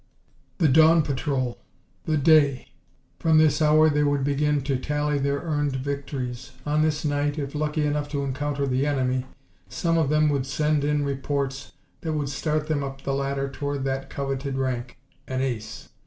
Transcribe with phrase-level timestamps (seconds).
[0.57, 1.59] The dawn patrol!
[2.05, 2.69] The day!
[3.19, 6.53] From this hour they would begin to tally their earned victories.
[6.65, 9.27] On this night, if lucky enough to encounter the enemy,
[9.69, 13.83] some of them would send in reports that would start them up the ladder toward
[13.83, 15.89] that coveted rank an ace!